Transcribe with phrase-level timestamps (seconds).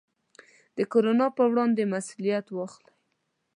[0.77, 2.91] د کورونا پر وړاندې مسوولیت واخلئ.